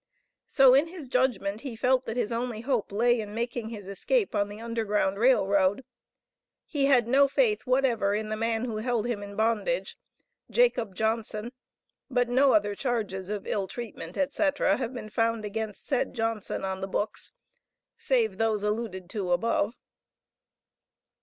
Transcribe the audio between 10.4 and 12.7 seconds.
Jacob Johnson, but no